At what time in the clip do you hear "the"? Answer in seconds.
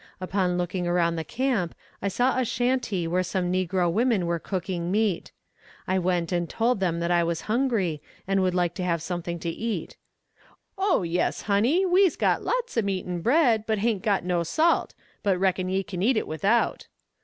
1.15-1.23